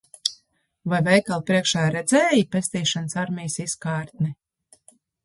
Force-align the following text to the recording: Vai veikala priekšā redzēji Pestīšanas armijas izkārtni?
Vai 0.93 1.01
veikala 1.07 1.45
priekšā 1.49 1.83
redzēji 1.95 2.47
Pestīšanas 2.55 3.15
armijas 3.25 3.59
izkārtni? 3.67 4.31